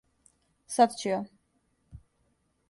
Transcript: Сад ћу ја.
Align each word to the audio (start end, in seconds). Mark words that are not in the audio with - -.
Сад 0.75 0.97
ћу 1.01 1.11
ја. 1.11 1.19